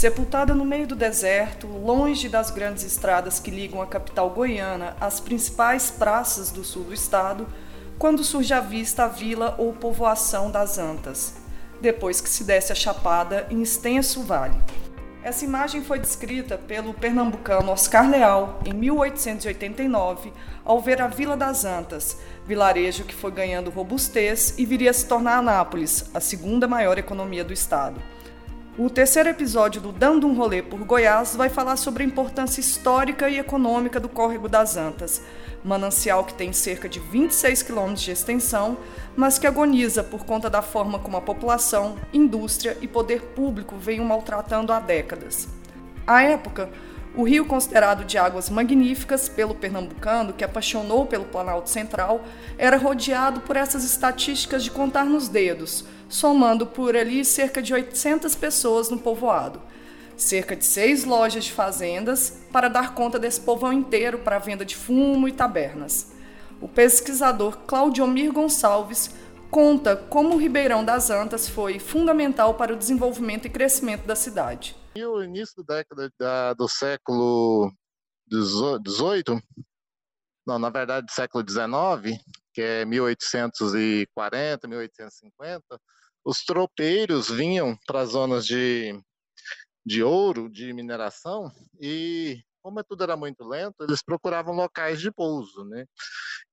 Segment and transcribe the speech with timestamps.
[0.00, 5.20] Sepultada no meio do deserto, longe das grandes estradas que ligam a capital goiana às
[5.20, 7.46] principais praças do sul do estado,
[7.98, 11.34] quando surge à vista a vila ou povoação das Antas,
[11.82, 14.56] depois que se desce a chapada em extenso vale.
[15.22, 20.32] Essa imagem foi descrita pelo pernambucano Oscar Leal em 1889,
[20.64, 25.06] ao ver a Vila das Antas, vilarejo que foi ganhando robustez e viria a se
[25.06, 28.00] tornar Anápolis, a segunda maior economia do estado.
[28.82, 33.28] O terceiro episódio do Dando um Rolê por Goiás vai falar sobre a importância histórica
[33.28, 35.20] e econômica do Córrego das Antas,
[35.62, 38.78] manancial que tem cerca de 26 quilômetros de extensão,
[39.14, 44.00] mas que agoniza por conta da forma como a população, indústria e poder público vêm
[44.00, 45.46] maltratando há décadas.
[46.06, 46.70] À época,
[47.14, 52.24] o rio considerado de águas magníficas pelo pernambucano, que apaixonou pelo Planalto Central,
[52.56, 58.34] era rodeado por essas estatísticas de contar nos dedos, somando por ali cerca de 800
[58.34, 59.62] pessoas no povoado.
[60.16, 64.76] Cerca de seis lojas de fazendas para dar conta desse povão inteiro para venda de
[64.76, 66.12] fumo e tabernas.
[66.60, 69.14] O pesquisador Claudiomir Gonçalves
[69.50, 74.76] conta como o Ribeirão das Antas foi fundamental para o desenvolvimento e crescimento da cidade.
[74.94, 77.72] No início da década da, do século
[78.30, 79.40] XVIII,
[80.46, 82.20] não, na verdade século XIX,
[82.52, 85.80] que é 1840, 1850,
[86.24, 88.98] os tropeiros vinham para as zonas de,
[89.84, 95.64] de ouro, de mineração, e como tudo era muito lento, eles procuravam locais de pouso,
[95.64, 95.86] né?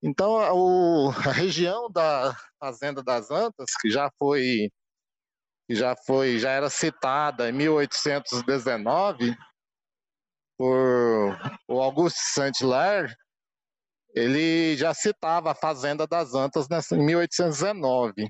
[0.01, 4.69] Então, o, a região da Fazenda das Antas, que já foi
[5.69, 9.35] que já foi, já era citada em 1819
[10.57, 11.37] por
[11.67, 13.13] o Augusto Saint-Hilaire,
[14.15, 18.29] ele já citava a Fazenda das Antas nessa, em 1819.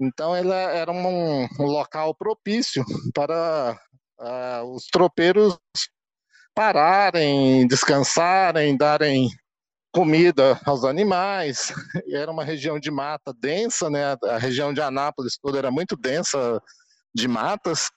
[0.00, 3.78] Então, ela era um, local propício para
[4.20, 5.58] uh, os tropeiros
[6.54, 9.28] pararem, descansarem, darem
[9.92, 11.72] comida aos animais.
[12.12, 14.16] Era uma região de mata densa, né?
[14.24, 16.60] A região de Anápolis toda era muito densa
[17.14, 17.90] de matas.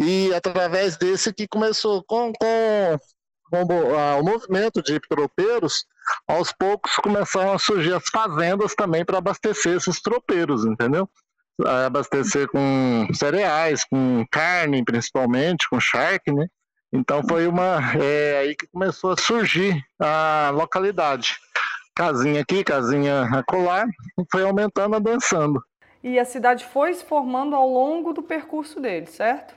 [0.00, 2.98] E através desse que começou com, com, com
[3.50, 5.86] o movimento de tropeiros,
[6.26, 11.08] aos poucos começaram a surgir as fazendas também para abastecer esses tropeiros, entendeu?
[11.86, 16.46] Abastecer com cereais, com carne principalmente, com charque, né?
[16.92, 21.36] Então foi uma é, aí que começou a surgir a localidade.
[21.94, 23.86] Casinha aqui, casinha acolá,
[24.30, 25.60] foi aumentando, avançando.
[26.02, 29.54] E a cidade foi se formando ao longo do percurso dele, certo?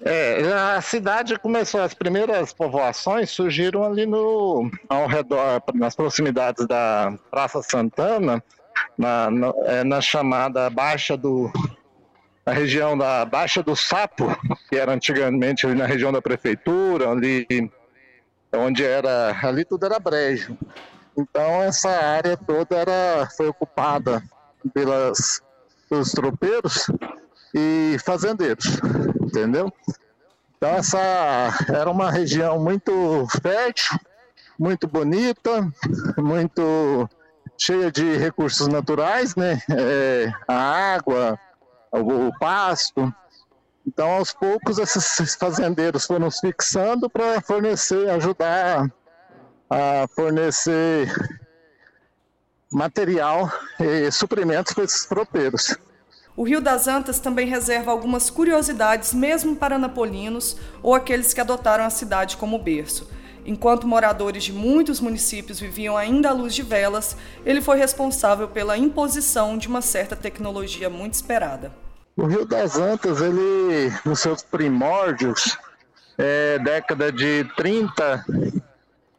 [0.00, 7.12] É, a cidade começou, as primeiras povoações surgiram ali no, ao redor, nas proximidades da
[7.30, 8.42] Praça Santana,
[8.96, 11.50] na, na, é, na chamada Baixa do.
[12.46, 14.36] na região da Baixa do Sapo,
[14.68, 17.46] que era antigamente na região da prefeitura, ali
[18.52, 19.36] onde era.
[19.42, 20.56] ali tudo era brejo.
[21.16, 24.22] Então essa área toda era, foi ocupada
[24.72, 25.42] pelas,
[25.90, 26.86] pelos tropeiros
[27.54, 28.78] e fazendeiros,
[29.28, 29.72] entendeu?
[30.56, 30.98] Então essa
[31.68, 33.98] era uma região muito fértil,
[34.58, 35.70] muito bonita,
[36.16, 37.08] muito
[37.56, 39.60] cheia de recursos naturais, né?
[39.70, 41.38] É, a água,
[41.92, 43.12] o, o pasto.
[43.86, 48.90] Então, aos poucos, esses fazendeiros foram se fixando para fornecer, ajudar
[49.70, 51.10] a fornecer
[52.70, 53.50] material
[53.80, 55.76] e suprimentos para esses tropeiros.
[56.38, 61.82] O Rio das Antas também reserva algumas curiosidades, mesmo para napolinos ou aqueles que adotaram
[61.82, 63.10] a cidade como berço.
[63.44, 68.78] Enquanto moradores de muitos municípios viviam ainda à luz de velas, ele foi responsável pela
[68.78, 71.72] imposição de uma certa tecnologia muito esperada.
[72.16, 75.58] O Rio das Antas, ele, nos seus primórdios,
[76.16, 78.24] é, década de 30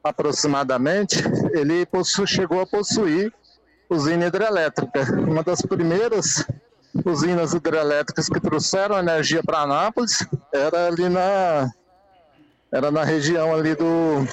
[0.02, 1.86] aproximadamente, ele
[2.26, 3.34] chegou a possuir
[3.90, 5.04] usina hidrelétrica.
[5.20, 6.46] Uma das primeiras
[7.06, 11.70] usinas hidrelétricas que trouxeram energia para Anápolis era ali na
[12.72, 14.28] era na região ali do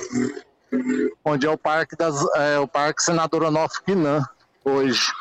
[1.25, 4.23] onde é o parque das é, o parque Senador Onofre Quinan
[4.65, 5.13] hoje.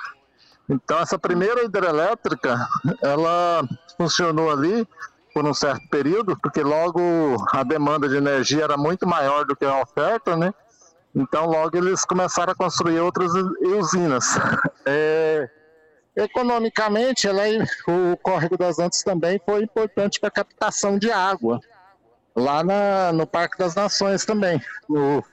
[0.70, 2.68] Então essa primeira hidrelétrica
[3.02, 3.64] ela
[3.98, 4.88] funcionou ali
[5.34, 7.00] por um certo período porque logo
[7.52, 10.54] a demanda de energia era muito maior do que a oferta né?
[11.16, 13.32] Então logo eles começaram a construir outras
[13.62, 14.38] usinas.
[14.86, 15.50] É,
[16.16, 17.58] Economicamente, ela, é,
[17.88, 21.60] o Córrego das Antas também foi importante para a captação de água,
[22.36, 25.24] lá na, no Parque das Nações também, no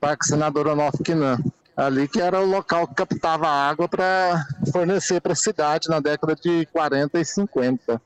[0.00, 1.38] Parque Senador Onofre Quinan.
[1.76, 6.36] Ali que era o local que captava água para fornecer para a cidade na década
[6.36, 8.00] de 40 e 50.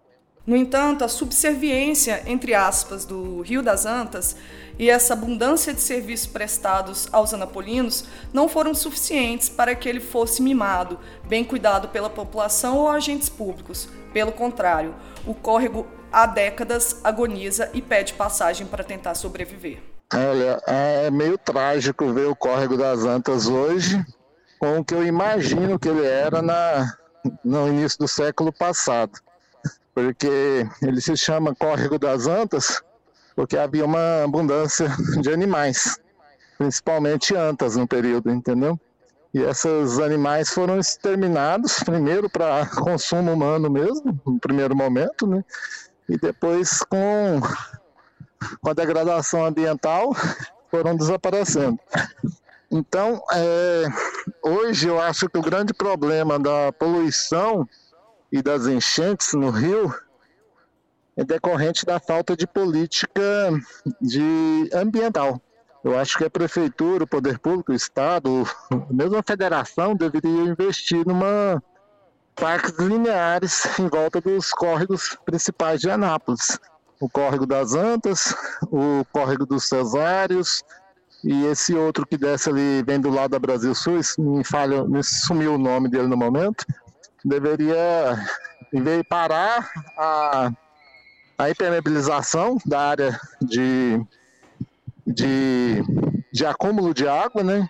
[0.48, 4.34] No entanto, a subserviência, entre aspas, do Rio das Antas
[4.78, 10.40] e essa abundância de serviços prestados aos anapolinos não foram suficientes para que ele fosse
[10.40, 13.90] mimado, bem cuidado pela população ou agentes públicos.
[14.10, 14.94] Pelo contrário,
[15.26, 19.82] o córrego há décadas agoniza e pede passagem para tentar sobreviver.
[20.14, 24.02] Olha, é meio trágico ver o córrego das Antas hoje
[24.58, 26.96] com o que eu imagino que ele era na,
[27.44, 29.27] no início do século passado.
[29.98, 32.80] Porque ele se chama Córrego das Antas
[33.34, 34.88] porque havia uma abundância
[35.20, 35.96] de animais,
[36.58, 38.78] principalmente antas no período, entendeu?
[39.32, 45.44] E esses animais foram exterminados, primeiro para consumo humano mesmo, no primeiro momento, né?
[46.08, 47.40] E depois com,
[48.60, 50.12] com a degradação ambiental
[50.68, 51.78] foram desaparecendo.
[52.68, 53.84] Então, é,
[54.42, 57.68] hoje eu acho que o grande problema da poluição
[58.30, 59.92] e das enchentes no rio
[61.16, 63.22] é decorrente da falta de política
[64.00, 65.40] de ambiental.
[65.82, 68.44] Eu acho que a prefeitura, o poder público, o estado,
[68.90, 71.62] mesmo a federação deveria investir numa
[72.34, 76.58] parques lineares em volta dos córregos principais de Anápolis.
[77.00, 78.34] O córrego das Antas,
[78.70, 80.62] o córrego dos Cesários
[81.24, 85.02] e esse outro que desce ali, vem do lado da Brasil Sul, me, falha, me
[85.02, 86.64] sumiu o nome dele no momento,
[87.24, 88.16] deveria,
[88.72, 90.50] em vez de parar a
[91.38, 94.04] a impermeabilização da área de,
[95.06, 95.82] de,
[96.32, 97.68] de acúmulo de água, né?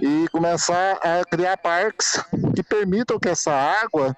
[0.00, 2.18] E começar a criar parques
[2.56, 4.16] que permitam que essa água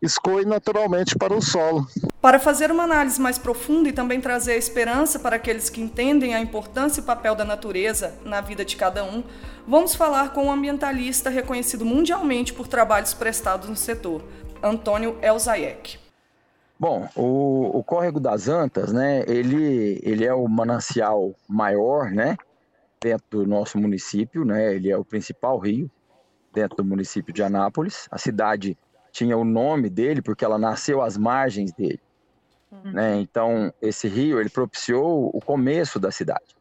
[0.00, 1.86] escoe naturalmente para o solo.
[2.20, 6.34] Para fazer uma análise mais profunda e também trazer a esperança para aqueles que entendem
[6.34, 9.22] a importância e o papel da natureza na vida de cada um,
[9.66, 14.22] vamos falar com um ambientalista reconhecido mundialmente por trabalhos prestados no setor,
[14.62, 15.98] Antônio Elzayek.
[16.78, 22.36] Bom, o, o córrego das Antas, né, ele, ele é o manancial maior, né,
[23.00, 25.90] dentro do nosso município, né, ele é o principal rio
[26.52, 28.08] dentro do município de Anápolis.
[28.10, 28.76] A cidade
[29.16, 32.00] tinha o nome dele porque ela nasceu às margens dele,
[32.70, 32.92] uhum.
[32.92, 36.56] né, então esse rio, ele propiciou o começo da cidade.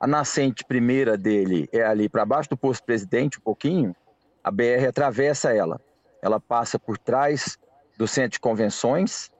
[0.00, 3.94] A nascente primeira dele é ali para baixo do posto presidente, um pouquinho,
[4.42, 5.80] a BR atravessa ela.
[6.22, 7.58] Ela passa por trás
[7.98, 9.30] do centro de convenções,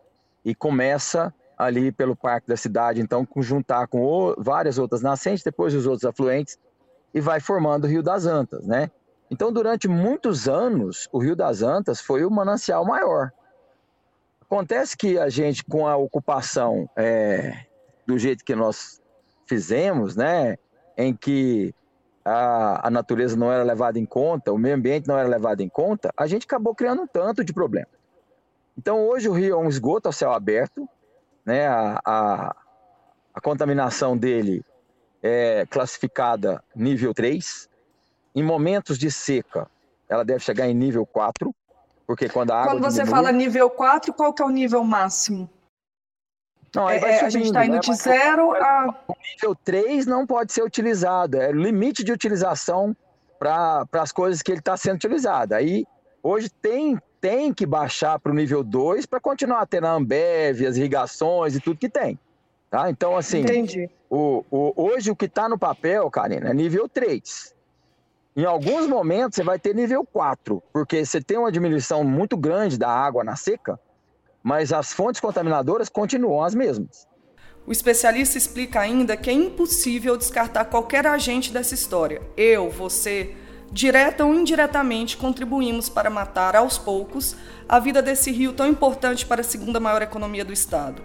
[0.44, 5.75] e começa ali pelo parque da cidade, então, juntar com o, várias outras nascentes, depois
[5.75, 6.59] os outros afluentes,
[7.12, 8.91] e vai formando o Rio das Antas, né?
[9.30, 13.30] Então, durante muitos anos, o Rio das Antas foi o manancial maior.
[14.40, 17.66] Acontece que a gente, com a ocupação é,
[18.06, 19.02] do jeito que nós
[19.46, 20.56] fizemos, né,
[20.96, 21.75] em que
[22.25, 25.69] a, a natureza não era levada em conta, o meio ambiente não era levado em
[25.69, 27.88] conta, a gente acabou criando um tanto de problema.
[28.76, 30.88] Então, hoje o rio é um esgoto ao céu aberto,
[31.44, 31.66] né?
[31.66, 32.56] A, a,
[33.34, 34.64] a contaminação dele
[35.22, 37.69] é classificada nível 3.
[38.34, 39.69] Em momentos de seca,
[40.08, 41.54] ela deve chegar em nível 4,
[42.06, 42.72] porque quando a água.
[42.72, 43.14] Quando você diminui...
[43.14, 45.48] fala nível 4, qual que é o nível máximo?
[46.75, 47.80] Não, aí vai subindo, é, a gente está indo né?
[47.80, 48.94] de zero a.
[49.08, 52.94] O nível 3 não pode ser utilizado, é o limite de utilização
[53.38, 55.54] para as coisas que ele está sendo utilizado.
[55.54, 55.86] Aí,
[56.22, 60.76] hoje tem tem que baixar para o nível 2 para continuar tendo a Ambev, as
[60.76, 62.18] irrigações e tudo que tem.
[62.70, 62.90] Tá?
[62.90, 63.44] Então, assim,
[64.11, 67.54] o, o, hoje o que está no papel, Karina, é nível 3.
[68.38, 72.78] Em alguns momentos você vai ter nível 4, porque você tem uma diminuição muito grande
[72.78, 73.80] da água na seca,
[74.45, 77.04] mas as fontes contaminadoras continuam as mesmas.
[77.66, 82.23] O especialista explica ainda que é impossível descartar qualquer agente dessa história.
[82.37, 83.35] Eu, você,
[83.73, 87.35] direta ou indiretamente, contribuímos para matar, aos poucos,
[87.68, 91.02] a vida desse rio tão importante para a segunda maior economia do Estado.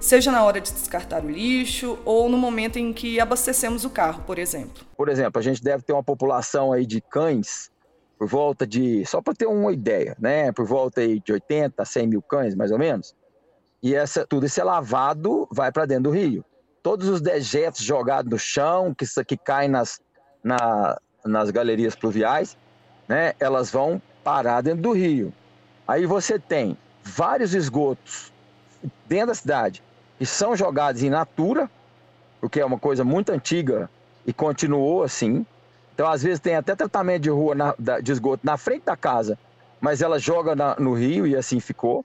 [0.00, 4.22] Seja na hora de descartar o lixo ou no momento em que abastecemos o carro,
[4.26, 4.84] por exemplo.
[4.96, 7.70] Por exemplo, a gente deve ter uma população aí de cães
[8.18, 10.52] por volta de, só para ter uma ideia, né?
[10.52, 13.14] Por volta aí de 80 a 100 mil cães, mais ou menos.
[13.82, 16.44] E essa, tudo isso é lavado, vai para dentro do rio.
[16.82, 20.00] Todos os dejetos jogados no chão, que, que caem nas,
[20.42, 22.56] na, nas galerias pluviais,
[23.08, 25.32] né, elas vão parar dentro do rio.
[25.86, 28.32] Aí você tem vários esgotos
[29.06, 29.82] dentro da cidade
[30.18, 31.70] que são jogados em natura,
[32.40, 33.90] porque é uma coisa muito antiga
[34.26, 35.44] e continuou assim.
[35.94, 39.38] Então, às vezes, tem até tratamento de rua na, de esgoto na frente da casa,
[39.80, 42.04] mas ela joga na, no rio e assim ficou.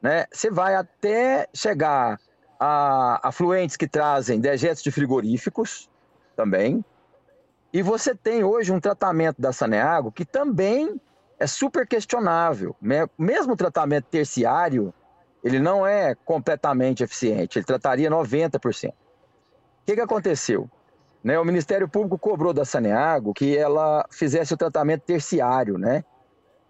[0.00, 0.26] Né?
[0.32, 2.20] Você vai até chegar
[2.60, 5.88] a afluentes que trazem dejetos de frigoríficos
[6.36, 6.84] também,
[7.72, 11.00] e você tem hoje um tratamento da Saneago que também
[11.38, 12.74] é super questionável.
[13.16, 14.92] Mesmo o tratamento terciário,
[15.42, 18.90] ele não é completamente eficiente, ele trataria 90%.
[18.90, 18.94] O
[19.86, 20.68] que, que aconteceu?
[21.22, 26.04] Né, o Ministério Público cobrou da Saneago que ela fizesse o tratamento terciário, né?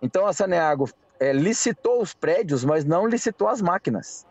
[0.00, 0.88] Então a Saneago
[1.20, 4.26] é, licitou os prédios, mas não licitou as máquinas.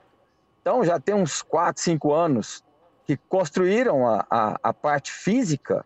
[0.61, 2.63] Então já tem uns 4, 5 anos
[3.05, 5.85] que construíram a, a, a parte física,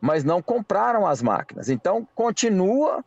[0.00, 1.68] mas não compraram as máquinas.
[1.68, 3.04] Então continua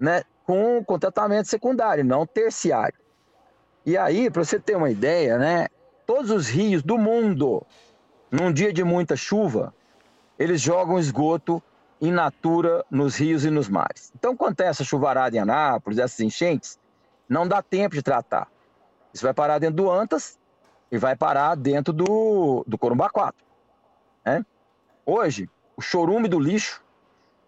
[0.00, 2.98] né, com, com tratamento secundário, não terciário.
[3.86, 5.68] E aí, para você ter uma ideia, né,
[6.04, 7.64] todos os rios do mundo
[8.28, 9.72] num dia de muita chuva,
[10.36, 11.62] eles jogam esgoto
[12.00, 14.12] in natura nos rios e nos mares.
[14.18, 16.80] Então, quando tem essa chuvarada em Anápolis, essas enchentes,
[17.28, 18.48] não dá tempo de tratar.
[19.14, 20.36] Isso vai parar dentro do Antas
[20.90, 23.40] e vai parar dentro do, do Corumbá 4.
[24.24, 24.44] Né?
[25.06, 26.82] Hoje, o chorume do lixo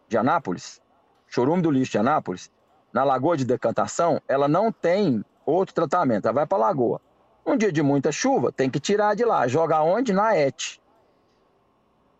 [0.08, 0.80] de Anápolis,
[1.26, 2.48] chorume do lixo de Anápolis,
[2.92, 7.00] na lagoa de decantação, ela não tem outro tratamento, ela vai para a lagoa.
[7.46, 9.48] Um dia de muita chuva, tem que tirar de lá.
[9.48, 10.12] Joga onde?
[10.12, 10.78] Na ET.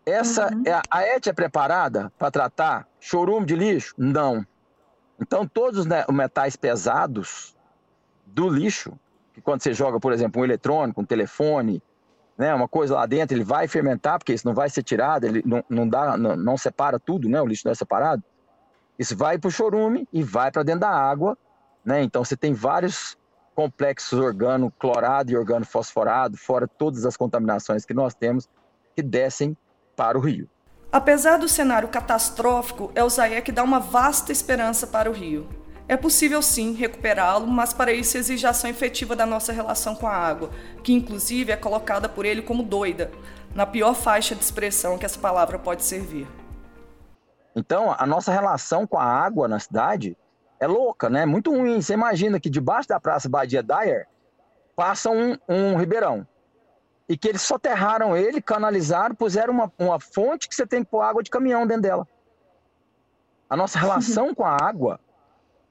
[0.05, 0.63] Essa, uhum.
[0.65, 3.93] é, a ET é preparada para tratar chorume de lixo?
[3.97, 4.45] Não.
[5.21, 7.55] Então, todos os metais pesados
[8.25, 8.97] do lixo,
[9.33, 11.83] que quando você joga, por exemplo, um eletrônico, um telefone,
[12.37, 15.43] né, uma coisa lá dentro, ele vai fermentar, porque isso não vai ser tirado, ele
[15.45, 18.23] não, não dá, não, não separa tudo, né, o lixo não é separado.
[18.97, 21.37] Isso vai para o chorume e vai para dentro da água,
[21.85, 22.03] né?
[22.03, 23.17] Então você tem vários
[23.59, 28.47] complexos organo clorado e organo fosforado, fora todas as contaminações que nós temos,
[28.95, 29.53] que descem
[29.97, 30.49] para o rio.
[30.89, 33.09] Apesar do cenário catastrófico, é o
[33.43, 35.49] que dá uma vasta esperança para o rio.
[35.89, 40.15] É possível sim recuperá-lo, mas para isso exige ação efetiva da nossa relação com a
[40.15, 40.51] água,
[40.81, 43.11] que inclusive é colocada por ele como doida,
[43.53, 46.25] na pior faixa de expressão que essa palavra pode servir.
[47.53, 50.15] Então, a nossa relação com a água na cidade
[50.59, 51.25] é louca, né?
[51.25, 51.81] Muito ruim.
[51.81, 54.07] Você imagina que debaixo da Praça Badia Dyer
[54.75, 56.27] passa um, um ribeirão.
[57.07, 61.01] E que eles soterraram ele, canalizaram, puseram uma, uma fonte que você tem que pôr
[61.01, 62.07] água de caminhão dentro dela.
[63.49, 64.99] A nossa relação com a água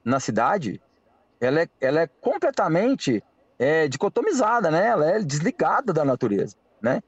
[0.03, 0.81] na cidade,
[1.39, 3.23] ela é, ela é completamente
[3.57, 4.87] é, dicotomizada, né?
[4.87, 7.01] Ela é desligada da natureza, né?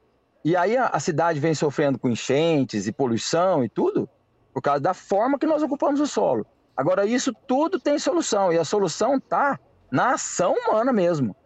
[0.44, 4.08] E aí a, a cidade vem sofrendo com enchentes e poluição e tudo
[4.52, 6.46] por causa da forma que nós ocupamos o solo.
[6.76, 9.58] Agora, isso tudo tem solução, e a solução está
[9.90, 11.36] na ação humana mesmo.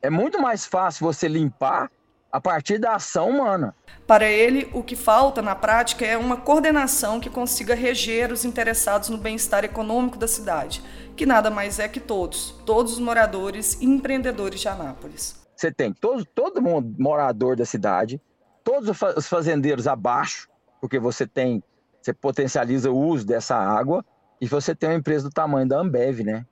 [0.00, 1.90] É muito mais fácil você limpar
[2.32, 3.74] a partir da ação humana.
[4.06, 9.10] Para ele, o que falta na prática é uma coordenação que consiga reger os interessados
[9.10, 10.82] no bem-estar econômico da cidade,
[11.14, 15.40] que nada mais é que todos, todos os moradores e empreendedores de Anápolis.
[15.54, 18.20] Você tem todo, todo mundo morador da cidade,
[18.64, 20.48] todos os fazendeiros abaixo,
[20.80, 21.62] porque você tem,
[22.00, 24.04] você potencializa o uso dessa água,
[24.42, 26.44] e você tem uma empresa do tamanho da Ambev, né?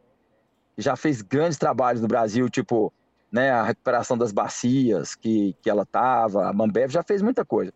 [0.78, 2.92] Já fez grandes trabalhos no Brasil, tipo,
[3.32, 7.72] né, a recuperação das bacias que, que ela tava, a Ambev já fez muita coisa.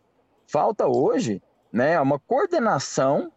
[0.47, 1.43] Falta hoje,
[1.73, 3.33] né, uma coordenação,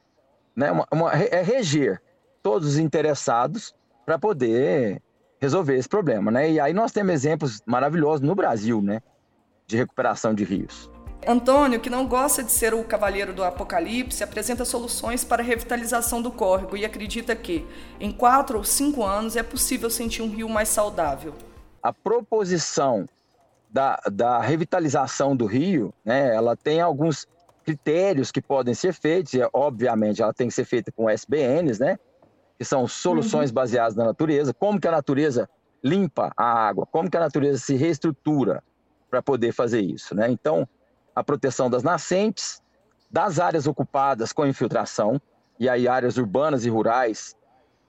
[0.55, 1.99] né, uma, uma é reger
[2.43, 3.73] todos os interessados
[4.05, 5.01] para poder
[5.41, 6.51] resolver esse problema, né?
[6.51, 9.01] E aí nós temos exemplos maravilhosos no Brasil, né,
[9.65, 10.91] de recuperação de rios.
[11.25, 16.21] Antônio, que não gosta de ser o cavaleiro do apocalipse, apresenta soluções para a revitalização
[16.21, 17.65] do córrego e acredita que,
[17.99, 21.33] em quatro ou cinco anos, é possível sentir um rio mais saudável.
[21.81, 23.07] A proposição
[23.69, 27.27] da, da revitalização do rio, né, ela tem alguns
[27.65, 31.99] critérios que podem ser feitos, e obviamente ela tem que ser feita com SBNs, né,
[32.57, 33.55] que são soluções uhum.
[33.55, 35.49] baseadas na natureza, como que a natureza
[35.83, 38.63] limpa a água, como que a natureza se reestrutura
[39.09, 40.29] para poder fazer isso, né?
[40.29, 40.67] Então,
[41.17, 42.61] a proteção das nascentes,
[43.09, 45.19] das áreas ocupadas com infiltração,
[45.59, 47.35] e aí áreas urbanas e rurais,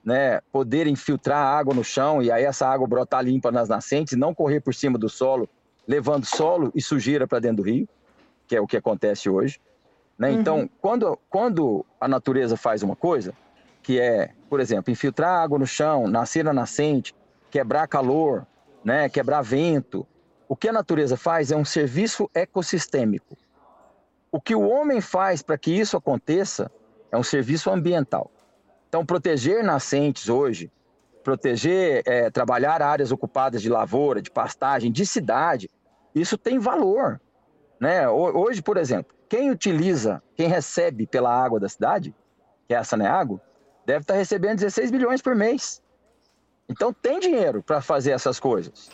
[0.02, 4.34] né, poderem filtrar água no chão e aí essa água brotar limpa nas nascentes, não
[4.34, 5.46] correr por cima do solo,
[5.86, 7.86] levando solo e sujeira para dentro do rio,
[8.46, 9.60] que é o que acontece hoje.
[10.18, 10.30] Né?
[10.30, 10.40] Uhum.
[10.40, 13.34] Então, quando, quando a natureza faz uma coisa,
[13.82, 17.14] que é, por exemplo, infiltrar água no chão, nascer na nascente,
[17.50, 18.46] quebrar calor,
[18.82, 20.06] né, quebrar vento,
[20.48, 23.36] o que a natureza faz é um serviço ecossistêmico.
[24.32, 26.70] O que o homem faz para que isso aconteça
[27.12, 28.30] é um serviço ambiental.
[28.88, 30.72] Então, proteger nascentes hoje,
[31.22, 35.70] proteger, é, trabalhar áreas ocupadas de lavoura, de pastagem, de cidade,
[36.14, 37.20] isso tem valor.
[37.78, 38.08] Né?
[38.08, 42.14] Hoje, por exemplo, quem utiliza, quem recebe pela água da cidade,
[42.66, 43.40] que é a Saneago,
[43.84, 45.82] deve estar recebendo 16 bilhões por mês.
[46.68, 48.90] Então, tem dinheiro para fazer essas coisas.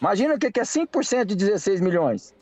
[0.00, 2.34] Imagina o que é 5% de 16 milhões.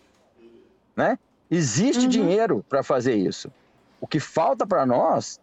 [0.97, 1.19] Né?
[1.51, 2.09] Existe uhum.
[2.09, 3.53] dinheiro para fazer isso.
[4.01, 5.41] O que falta para nós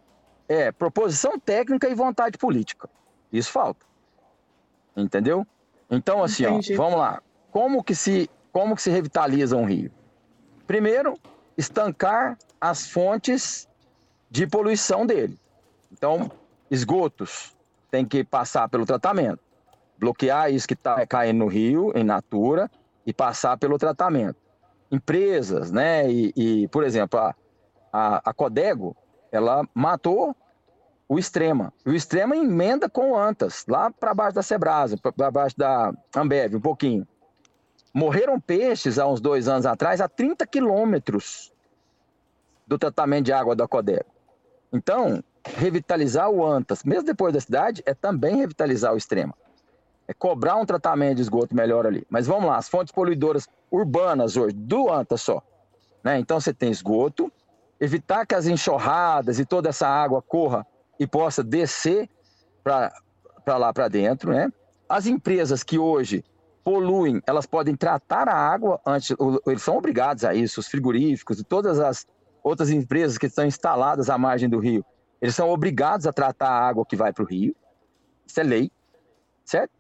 [0.48, 2.90] é proposição técnica e vontade política.
[3.32, 3.86] Isso falta.
[4.96, 5.46] Entendeu?
[5.90, 7.22] Então, assim, ó, vamos lá.
[7.52, 9.92] Como que, se, como que se revitaliza um rio?
[10.66, 11.18] Primeiro,
[11.58, 13.68] estancar as fontes
[14.30, 15.38] de poluição dele.
[15.92, 16.32] Então,
[16.70, 17.56] esgotos
[17.90, 19.40] tem que passar pelo tratamento.
[19.98, 22.70] Bloquear isso que está caindo no rio, em natura,
[23.06, 24.38] e passar pelo tratamento.
[24.92, 26.10] Empresas, né?
[26.10, 27.36] E, e por exemplo, a,
[27.92, 28.96] a, a Codego,
[29.32, 30.36] ela matou
[31.08, 31.74] o Extrema.
[31.86, 36.56] O Extrema emenda com o Antas, lá para baixo da Sebrasa, para baixo da Ambev,
[36.56, 37.08] um pouquinho.
[37.94, 41.52] Morreram peixes há uns dois anos atrás a 30 quilômetros
[42.68, 44.06] do tratamento de água da Codego.
[44.72, 49.34] Então, revitalizar o Antas, mesmo depois da cidade, é também revitalizar o Extrema.
[50.08, 52.06] É cobrar um tratamento de esgoto melhor ali.
[52.10, 55.42] Mas vamos lá, as fontes poluidoras urbanas hoje, do Antas só.
[56.04, 56.20] Né?
[56.20, 57.32] Então você tem esgoto,
[57.80, 60.66] evitar que as enxurradas e toda essa água corra
[61.00, 62.10] e possa descer
[62.64, 64.52] para lá para dentro, né?
[64.90, 66.24] As empresas que hoje
[66.64, 71.44] poluem, elas podem tratar a água antes, eles são obrigados a isso, os frigoríficos e
[71.44, 72.06] todas as
[72.44, 74.84] outras empresas que estão instaladas à margem do rio,
[75.22, 77.56] eles são obrigados a tratar a água que vai para o rio,
[78.26, 78.72] isso é lei,
[79.46, 79.77] certo?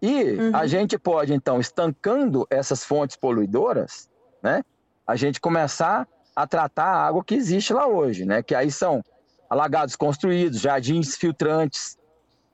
[0.00, 0.56] E uhum.
[0.56, 4.08] a gente pode, então, estancando essas fontes poluidoras,
[4.42, 4.62] né?
[5.06, 8.42] A gente começar a tratar a água que existe lá hoje, né?
[8.42, 9.02] Que aí são
[9.48, 11.96] alagados construídos, jardins filtrantes,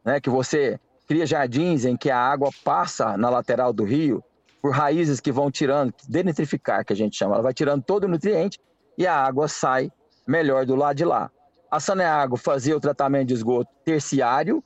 [0.05, 4.23] né, que você cria jardins em que a água passa na lateral do rio
[4.63, 8.09] por raízes que vão tirando, denitrificar que a gente chama, ela vai tirando todo o
[8.09, 8.59] nutriente
[8.97, 9.91] e a água sai
[10.27, 11.31] melhor do lado de lá.
[11.71, 14.63] A Saneago fazia o tratamento de esgoto terciário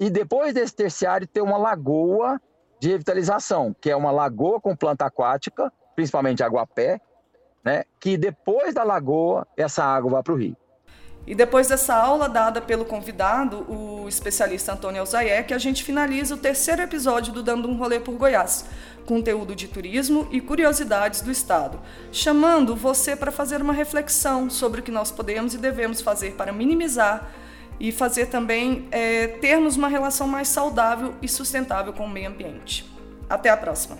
[0.00, 2.40] e depois desse terciário ter uma lagoa
[2.80, 6.98] de revitalização, que é uma lagoa com planta aquática, principalmente água-pé,
[7.62, 10.56] né, que depois da lagoa essa água vai para o rio.
[11.26, 16.34] E depois dessa aula dada pelo convidado, o especialista Antônio Alzaier, que a gente finaliza
[16.34, 18.64] o terceiro episódio do Dando um Rolê por Goiás,
[19.04, 21.78] conteúdo de turismo e curiosidades do Estado,
[22.10, 26.52] chamando você para fazer uma reflexão sobre o que nós podemos e devemos fazer para
[26.52, 27.30] minimizar
[27.80, 32.84] e fazer também é, termos uma relação mais saudável e sustentável com o meio ambiente.
[33.28, 33.96] Até a próxima!